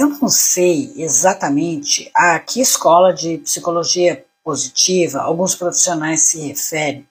Eu 0.00 0.08
não 0.08 0.30
sei 0.30 0.94
exatamente 0.96 2.10
a 2.14 2.40
que 2.40 2.58
escola 2.62 3.12
de 3.12 3.36
psicologia 3.36 4.24
positiva 4.42 5.20
alguns 5.20 5.54
profissionais 5.54 6.22
se 6.22 6.40
referem 6.40 7.06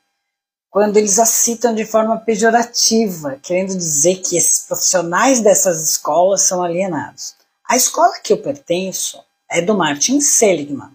quando 0.71 0.97
eles 0.97 1.19
a 1.19 1.25
citam 1.27 1.75
de 1.75 1.85
forma 1.85 2.17
pejorativa, 2.17 3.37
querendo 3.43 3.77
dizer 3.77 4.15
que 4.23 4.35
esses 4.35 4.65
profissionais 4.65 5.39
dessas 5.39 5.87
escolas 5.87 6.41
são 6.41 6.63
alienados. 6.63 7.35
A 7.63 7.77
escola 7.77 8.19
que 8.23 8.33
eu 8.33 8.41
pertenço 8.41 9.23
é 9.51 9.61
do 9.61 9.77
Martin 9.77 10.19
Seligman. 10.19 10.89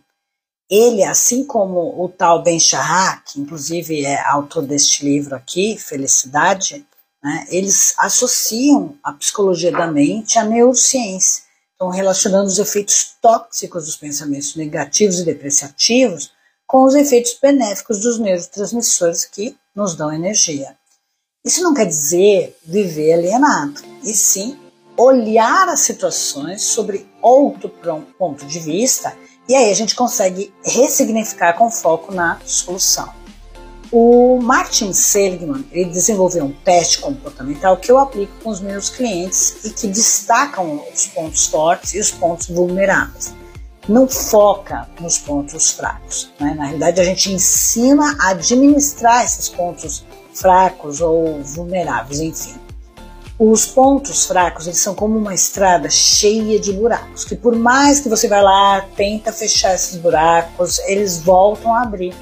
Ele, 0.69 1.05
assim 1.05 1.45
como 1.45 2.03
o 2.03 2.09
tal 2.09 2.43
Ben 2.43 2.59
Shahar, 2.59 3.23
que 3.25 3.41
inclusive 3.41 4.05
é 4.05 4.21
autor 4.31 4.67
deste 4.67 5.05
livro 5.05 5.37
aqui, 5.37 5.79
Felicidade, 5.79 6.85
né, 7.23 7.47
eles 7.51 7.95
associam 7.99 8.97
a 9.01 9.13
psicologia 9.13 9.71
da 9.71 9.87
mente 9.87 10.41
à 10.41 10.45
neurociência, 10.45 11.44
estão 11.75 11.91
relacionando 11.91 12.47
os 12.47 12.59
efeitos 12.59 13.17
tóxicos 13.21 13.87
dos 13.87 13.97
pensamentos 13.97 14.55
negativos 14.55 15.19
e 15.19 15.25
depreciativos 15.25 16.33
com 16.67 16.85
os 16.85 16.95
efeitos 16.95 17.37
benéficos 17.41 18.01
dos 18.01 18.19
neurotransmissores 18.19 19.25
que 19.25 19.57
nos 19.75 19.95
dão 19.95 20.13
energia. 20.13 20.77
Isso 21.45 21.63
não 21.63 21.75
quer 21.75 21.85
dizer 21.85 22.57
viver 22.65 23.13
alienado, 23.13 23.83
e 24.03 24.15
sim 24.15 24.59
olhar 24.97 25.69
as 25.69 25.81
situações 25.81 26.63
sobre 26.63 27.07
outro 27.21 27.71
ponto 28.19 28.47
de 28.47 28.61
vista, 28.61 29.15
e 29.49 29.55
aí 29.55 29.71
a 29.71 29.75
gente 29.75 29.95
consegue 29.95 30.55
ressignificar 30.65 31.53
com 31.55 31.71
foco 31.71 32.15
na 32.15 32.41
solução. 32.47 33.24
O 33.97 34.41
Martin 34.43 34.93
Seligman 34.93 35.65
ele 35.71 35.89
desenvolveu 35.89 36.47
um 36.47 36.51
teste 36.51 36.99
comportamental 36.99 37.77
que 37.77 37.93
eu 37.93 37.97
aplico 37.97 38.33
com 38.43 38.51
os 38.51 38.61
meus 38.61 38.91
clientes 38.91 39.65
e 39.65 39.71
que 39.71 39.87
destacam 39.87 40.83
os 40.93 41.07
pontos 41.07 41.47
fortes 41.47 41.95
e 41.95 42.01
os 42.01 42.11
pontos 42.11 42.49
vulneráveis 42.49 43.33
não 43.89 44.09
foca 44.09 44.89
nos 45.01 45.19
pontos 45.19 45.71
fracos. 45.71 46.33
Né? 46.41 46.55
Na 46.55 46.65
realidade, 46.65 47.01
a 47.01 47.05
gente 47.05 47.31
ensina 47.31 48.17
a 48.21 48.31
administrar 48.31 49.25
esses 49.25 49.49
pontos 49.49 50.05
fracos 50.33 51.01
ou 51.01 51.41
vulneráveis, 51.45 52.19
enfim. 52.19 52.57
Os 53.39 53.65
pontos 53.65 54.27
fracos 54.27 54.67
eles 54.67 54.81
são 54.81 54.97
como 54.97 55.17
uma 55.17 55.35
estrada 55.35 55.89
cheia 55.89 56.59
de 56.59 56.73
buracos, 56.73 57.25
que 57.25 57.37
por 57.37 57.55
mais 57.55 58.01
que 58.01 58.09
você 58.09 58.27
vá 58.27 58.41
lá, 58.41 58.81
tenta 58.97 59.33
fechar 59.33 59.73
esses 59.73 59.97
buracos, 59.99 60.81
eles 60.81 61.21
voltam 61.21 61.73
a 61.73 61.83
abrir. 61.83 62.13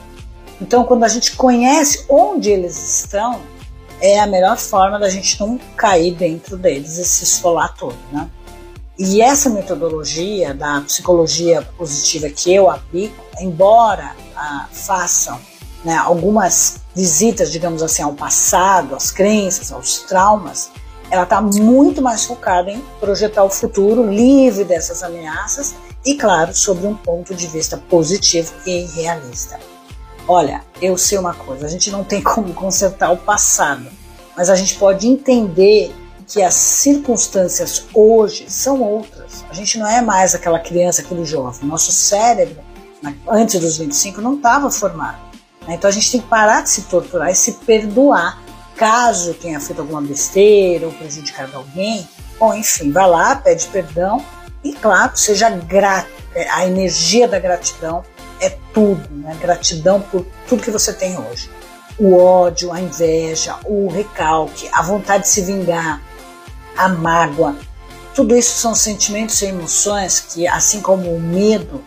Então, 0.62 0.84
quando 0.84 1.02
a 1.02 1.08
gente 1.08 1.34
conhece 1.34 2.05
onde 2.08 2.48
eles 2.48 3.00
estão, 3.00 3.41
é 4.00 4.20
a 4.20 4.28
melhor 4.28 4.56
forma 4.56 4.96
da 4.96 5.10
gente 5.10 5.38
não 5.41 5.58
cair 5.77 6.14
dentro 6.14 6.56
deles 6.56 6.98
e 6.98 7.04
se 7.04 7.24
esfolar 7.24 7.74
todo, 7.77 7.98
né? 8.12 8.30
E 8.96 9.20
essa 9.20 9.50
metodologia 9.50 10.54
da 10.54 10.80
psicologia 10.82 11.62
positiva 11.77 12.28
que 12.28 12.54
eu 12.54 12.70
aplico, 12.70 13.24
embora 13.41 14.14
ah, 14.36 14.69
façam 14.70 15.41
né, 15.84 15.96
algumas 15.96 16.80
visitas, 16.94 17.50
digamos 17.50 17.82
assim, 17.82 18.02
ao 18.02 18.12
passado, 18.12 18.94
às 18.94 19.10
crenças, 19.10 19.72
aos 19.72 20.00
traumas, 20.00 20.70
ela 21.10 21.24
está 21.24 21.41
muito 21.41 22.00
mais 22.00 22.24
focada 22.24 22.70
em 22.70 22.80
projetar 23.00 23.42
o 23.42 23.50
futuro 23.50 24.08
livre 24.08 24.62
dessas 24.62 25.02
ameaças 25.02 25.74
e, 26.04 26.14
claro, 26.14 26.54
sobre 26.54 26.86
um 26.86 26.94
ponto 26.94 27.34
de 27.34 27.48
vista 27.48 27.76
positivo 27.76 28.52
e 28.64 28.84
realista. 28.94 29.58
Olha, 30.27 30.62
eu 30.81 30.97
sei 30.97 31.19
uma 31.19 31.34
coisa: 31.34 31.67
a 31.67 31.69
gente 31.69 31.91
não 31.91 32.05
tem 32.05 32.20
como 32.23 32.55
consertar 32.55 33.11
o 33.11 33.17
passado, 33.17 33.87
mas 34.37 34.48
a 34.51 34.55
gente 34.55 34.75
pode 34.77 35.06
entender 35.06 35.95
que 36.27 36.42
as 36.42 36.55
circunstâncias 36.55 37.84
hoje 37.92 38.47
são 38.48 38.81
outras. 38.81 39.45
A 39.50 39.55
gente 39.55 39.78
não 39.78 39.87
é 39.87 40.00
mais 40.00 40.34
aquela 40.34 40.59
criança, 40.59 41.03
aquele 41.03 41.25
jovem. 41.25 41.69
Nosso 41.69 41.93
cérebro, 41.93 42.62
antes 43.28 43.61
dos 43.61 43.77
25, 43.77 44.21
não 44.21 44.37
estava 44.37 44.71
formado. 44.71 45.19
Né? 45.66 45.75
Então 45.75 45.88
a 45.91 45.93
gente 45.93 46.11
tem 46.11 46.21
que 46.21 46.28
parar 46.28 46.62
de 46.62 46.71
se 46.71 46.82
torturar 46.82 47.31
e 47.31 47.34
se 47.34 47.53
perdoar 47.53 48.41
caso 48.77 49.34
tenha 49.34 49.61
feito 49.61 49.81
alguma 49.81 50.00
besteira 50.00 50.87
ou 50.87 50.93
prejudicado 50.93 51.56
alguém. 51.56 52.09
Bom, 52.38 52.55
enfim, 52.55 52.91
vai 52.91 53.09
lá, 53.09 53.37
pede 53.37 53.66
perdão 53.66 54.25
e, 54.65 54.72
claro, 54.72 55.16
seja 55.16 55.50
grato. 55.50 56.11
É, 56.34 56.49
a 56.49 56.66
energia 56.66 57.28
da 57.28 57.38
gratidão 57.38 58.03
é 58.42 58.58
tudo, 58.75 59.08
né? 59.10 59.38
Gratidão 59.41 60.00
por 60.00 60.26
tudo 60.48 60.62
que 60.62 60.70
você 60.70 60.92
tem 60.92 61.16
hoje. 61.16 61.48
O 61.98 62.16
ódio, 62.16 62.72
a 62.72 62.80
inveja, 62.80 63.56
o 63.64 63.88
recalque, 63.88 64.69
a 64.72 64.82
vontade 64.82 65.25
de 65.25 65.28
se 65.28 65.42
vingar, 65.42 66.03
a 66.76 66.88
mágoa. 66.88 67.56
Tudo 68.14 68.36
isso 68.36 68.58
são 68.58 68.75
sentimentos 68.75 69.41
e 69.41 69.47
emoções 69.47 70.20
que, 70.20 70.47
assim 70.47 70.81
como 70.81 71.14
o 71.14 71.20
medo, 71.20 71.82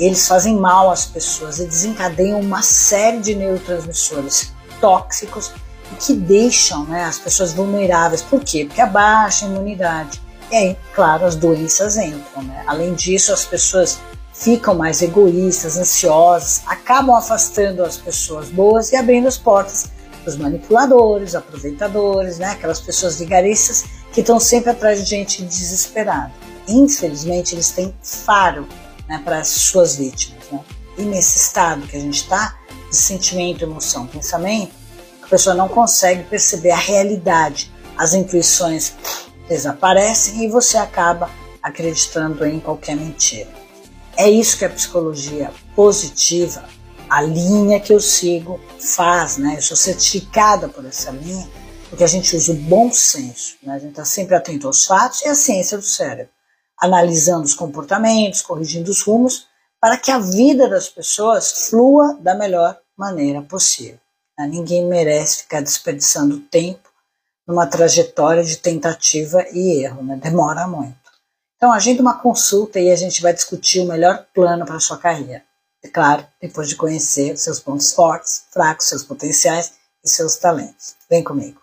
eles 0.00 0.26
fazem 0.26 0.56
mal 0.56 0.90
às 0.90 1.04
pessoas 1.04 1.58
e 1.58 1.66
desencadeiam 1.66 2.40
uma 2.40 2.62
série 2.62 3.20
de 3.20 3.34
neurotransmissores 3.34 4.52
tóxicos 4.80 5.52
que 6.00 6.14
deixam 6.14 6.84
né, 6.84 7.04
as 7.04 7.18
pessoas 7.18 7.52
vulneráveis. 7.52 8.22
Por 8.22 8.40
quê? 8.40 8.64
Porque 8.64 8.80
abaixa 8.80 9.44
a 9.44 9.48
imunidade. 9.48 10.20
E 10.50 10.56
aí, 10.56 10.76
claro, 10.94 11.26
as 11.26 11.36
doenças 11.36 11.96
entram. 11.96 12.42
Né? 12.42 12.62
Além 12.66 12.94
disso, 12.94 13.32
as 13.32 13.44
pessoas 13.44 13.98
ficam 14.38 14.74
mais 14.74 15.02
egoístas, 15.02 15.76
ansiosas, 15.76 16.62
acabam 16.66 17.16
afastando 17.16 17.82
as 17.82 17.96
pessoas 17.96 18.48
boas 18.48 18.92
e 18.92 18.96
abrindo 18.96 19.26
as 19.26 19.36
portas 19.36 19.88
para 20.22 20.30
os 20.30 20.36
manipuladores, 20.36 21.34
aproveitadores, 21.34 22.38
né? 22.38 22.50
aquelas 22.50 22.80
pessoas 22.80 23.18
vigaristas 23.18 23.84
que 24.12 24.20
estão 24.20 24.38
sempre 24.38 24.70
atrás 24.70 25.00
de 25.02 25.10
gente 25.10 25.42
desesperada. 25.42 26.32
Infelizmente, 26.68 27.54
eles 27.54 27.70
têm 27.70 27.92
faro 28.00 28.68
né, 29.08 29.20
para 29.24 29.40
as 29.40 29.48
suas 29.48 29.96
vítimas. 29.96 30.44
Né? 30.52 30.60
E 30.98 31.02
nesse 31.02 31.38
estado 31.38 31.86
que 31.88 31.96
a 31.96 32.00
gente 32.00 32.22
está, 32.22 32.56
de 32.88 32.96
sentimento, 32.96 33.64
emoção, 33.64 34.06
pensamento, 34.06 34.72
a 35.20 35.26
pessoa 35.26 35.54
não 35.54 35.68
consegue 35.68 36.22
perceber 36.24 36.70
a 36.70 36.76
realidade, 36.76 37.72
as 37.96 38.14
intuições 38.14 38.92
desaparecem 39.48 40.44
e 40.44 40.48
você 40.48 40.78
acaba 40.78 41.28
acreditando 41.60 42.46
em 42.46 42.60
qualquer 42.60 42.96
mentira. 42.96 43.67
É 44.18 44.28
isso 44.28 44.58
que 44.58 44.64
a 44.64 44.70
psicologia 44.70 45.52
positiva, 45.76 46.64
a 47.08 47.22
linha 47.22 47.78
que 47.78 47.92
eu 47.92 48.00
sigo, 48.00 48.60
faz, 48.80 49.38
né? 49.38 49.54
Eu 49.56 49.62
sou 49.62 49.76
certificada 49.76 50.68
por 50.68 50.84
essa 50.84 51.10
linha 51.10 51.48
porque 51.88 52.04
a 52.04 52.08
gente 52.08 52.36
usa 52.36 52.52
o 52.52 52.56
bom 52.56 52.92
senso, 52.92 53.56
né? 53.62 53.74
a 53.74 53.78
gente 53.78 53.90
está 53.90 54.04
sempre 54.04 54.34
atento 54.34 54.66
aos 54.66 54.84
fatos 54.84 55.22
e 55.22 55.28
à 55.28 55.34
ciência 55.34 55.78
do 55.78 55.84
cérebro, 55.84 56.30
analisando 56.78 57.44
os 57.44 57.54
comportamentos, 57.54 58.42
corrigindo 58.42 58.90
os 58.90 59.02
rumos, 59.02 59.46
para 59.80 59.96
que 59.96 60.10
a 60.10 60.18
vida 60.18 60.68
das 60.68 60.88
pessoas 60.88 61.68
flua 61.68 62.16
da 62.20 62.34
melhor 62.34 62.78
maneira 62.96 63.40
possível. 63.42 63.98
Né? 64.38 64.46
Ninguém 64.46 64.84
merece 64.84 65.42
ficar 65.42 65.62
desperdiçando 65.62 66.40
tempo 66.40 66.88
numa 67.46 67.66
trajetória 67.66 68.44
de 68.44 68.58
tentativa 68.58 69.46
e 69.52 69.82
erro, 69.84 70.02
né? 70.02 70.16
demora 70.16 70.66
muito. 70.66 71.07
Então, 71.58 71.72
agenda 71.72 72.00
uma 72.00 72.16
consulta 72.16 72.78
e 72.78 72.88
a 72.88 72.94
gente 72.94 73.20
vai 73.20 73.34
discutir 73.34 73.80
o 73.80 73.84
melhor 73.84 74.24
plano 74.32 74.64
para 74.64 74.76
a 74.76 74.80
sua 74.80 74.96
carreira. 74.96 75.42
É 75.82 75.88
claro, 75.88 76.24
depois 76.40 76.68
de 76.68 76.76
conhecer 76.76 77.36
seus 77.36 77.58
pontos 77.58 77.92
fortes, 77.92 78.44
fracos, 78.52 78.86
seus 78.86 79.02
potenciais 79.02 79.72
e 80.04 80.08
seus 80.08 80.36
talentos. 80.36 80.94
Vem 81.10 81.22
comigo. 81.22 81.60